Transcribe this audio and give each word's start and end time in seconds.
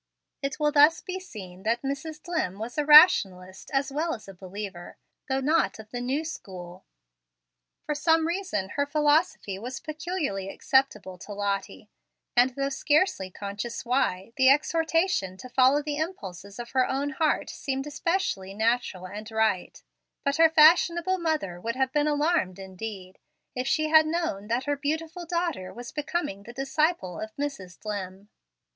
It 0.41 0.59
will 0.59 0.71
thus 0.71 0.99
be 0.99 1.19
seen 1.19 1.61
that 1.61 1.83
Mrs. 1.83 2.19
Dlimm 2.23 2.57
was 2.57 2.75
a 2.79 2.83
rationalist 2.83 3.69
as 3.71 3.91
well 3.91 4.15
as 4.15 4.27
a 4.27 4.33
believer, 4.33 4.97
though 5.29 5.41
not 5.41 5.77
of 5.77 5.91
the 5.91 6.01
new 6.01 6.25
school. 6.25 6.85
For 7.85 7.93
some 7.93 8.25
reason, 8.25 8.69
her 8.69 8.87
philosophy 8.87 9.59
was 9.59 9.79
peculiarly 9.79 10.49
acceptable 10.49 11.19
to 11.19 11.33
Lottie, 11.33 11.91
and, 12.35 12.49
though 12.55 12.69
scarcely 12.69 13.29
conscious 13.29 13.85
why, 13.85 14.33
the 14.37 14.49
exhortation 14.49 15.37
to 15.37 15.49
follow 15.49 15.83
the 15.83 15.97
impulses 15.97 16.57
of 16.57 16.71
her 16.71 16.89
own 16.89 17.11
heart 17.11 17.51
seemed 17.51 17.85
especially 17.85 18.55
natural 18.55 19.05
and 19.05 19.29
right; 19.29 19.83
but 20.25 20.37
her 20.37 20.49
fashionable 20.49 21.19
mother 21.19 21.61
would 21.61 21.75
have 21.75 21.91
been 21.93 22.07
alarmed 22.07 22.57
indeed, 22.57 23.19
if 23.55 23.67
she 23.67 23.89
had 23.89 24.07
known 24.07 24.47
that 24.47 24.63
her 24.63 24.75
beautiful 24.75 25.27
daughter 25.27 25.71
was 25.71 25.91
becoming 25.91 26.41
the 26.41 26.53
disciple 26.53 27.19
of 27.19 27.35
Mrs. 27.35 27.77
Dlimm. 27.77 28.29